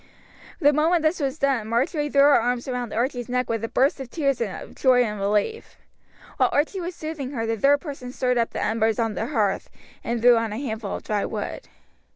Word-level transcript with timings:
The 0.59 0.73
moment 0.73 1.03
this 1.03 1.19
was 1.19 1.37
done 1.37 1.67
Marjory 1.67 2.09
threw 2.09 2.21
her 2.23 2.41
arms 2.41 2.67
round 2.67 2.91
Archie's 2.91 3.29
neck 3.29 3.47
with 3.51 3.63
a 3.63 3.67
burst 3.67 3.99
of 3.99 4.09
tears 4.09 4.41
of 4.41 4.73
joy 4.73 5.03
and 5.03 5.19
relief. 5.19 5.77
While 6.37 6.49
Archie 6.51 6.81
was 6.81 6.95
soothing 6.95 7.33
her 7.33 7.45
the 7.45 7.55
third 7.55 7.81
person 7.81 8.11
stirred 8.11 8.39
up 8.39 8.49
the 8.49 8.63
embers 8.63 8.97
on 8.97 9.13
the 9.13 9.27
hearth 9.27 9.69
and 10.03 10.19
threw 10.19 10.37
on 10.37 10.53
a 10.53 10.57
handful 10.57 10.95
of 10.95 11.03
dry 11.03 11.23
wood. 11.23 11.67